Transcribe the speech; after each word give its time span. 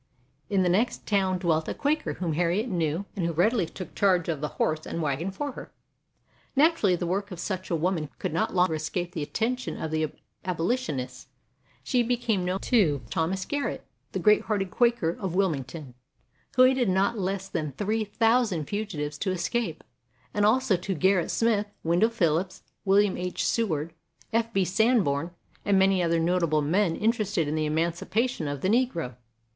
In 0.49 0.63
the 0.63 0.67
next 0.67 1.05
town 1.05 1.37
dwelt 1.37 1.67
a 1.67 1.75
Quaker 1.75 2.13
whom 2.13 2.33
Harriet 2.33 2.67
knew 2.67 3.05
and 3.15 3.23
who 3.23 3.33
readily 3.33 3.67
took 3.67 3.93
charge 3.93 4.29
of 4.29 4.41
the 4.41 4.47
horse 4.57 4.87
and 4.87 4.99
wagon 4.99 5.29
for 5.29 5.51
her. 5.51 5.71
Naturally 6.55 6.95
the 6.95 7.05
work 7.05 7.29
of 7.29 7.39
such 7.39 7.69
a 7.69 7.75
woman 7.75 8.09
could 8.17 8.33
not 8.33 8.55
long 8.55 8.73
escape 8.73 9.11
the 9.11 9.21
attention 9.21 9.77
of 9.79 9.91
the 9.91 10.11
abolitionists. 10.43 11.27
She 11.83 12.01
became 12.01 12.43
known 12.43 12.61
to 12.61 13.03
Thomas 13.11 13.45
Garrett, 13.45 13.85
the 14.11 14.17
great 14.17 14.41
hearted 14.45 14.71
Quaker 14.71 15.15
of 15.19 15.35
Wil 15.35 15.51
mington, 15.51 15.93
who 16.55 16.63
aided 16.63 16.89
not 16.89 17.19
less 17.19 17.47
than 17.47 17.71
three 17.73 18.09
thou 18.17 18.41
sand 18.41 18.67
fugitives 18.69 19.19
to 19.19 19.29
escape, 19.29 19.83
and 20.33 20.47
also 20.47 20.77
to 20.77 20.95
Gerrit 20.95 21.29
Smith, 21.29 21.67
Wendell 21.83 22.09
Phillips, 22.09 22.63
William 22.85 23.17
H. 23.17 23.45
Seward, 23.45 23.93
F. 24.33 24.51
B. 24.51 24.65
Sanborn, 24.65 25.29
and 25.63 25.77
many 25.77 26.01
other 26.01 26.19
notable 26.19 26.63
men 26.63 26.95
interested 26.95 27.47
in 27.47 27.53
the 27.53 27.67
emancipation 27.67 28.47
of 28.47 28.61
the 28.61 28.67
Xegro. 28.67 29.15